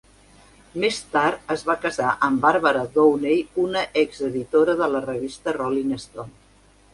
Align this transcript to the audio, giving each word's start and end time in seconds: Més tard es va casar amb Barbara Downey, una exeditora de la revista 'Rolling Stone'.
Més 0.83 0.95
tard 1.15 1.51
es 1.55 1.63
va 1.67 1.75
casar 1.83 2.13
amb 2.27 2.41
Barbara 2.45 2.81
Downey, 2.95 3.43
una 3.65 3.85
exeditora 4.05 4.77
de 4.81 4.89
la 4.95 5.03
revista 5.05 5.55
'Rolling 5.59 5.95
Stone'. 6.07 6.35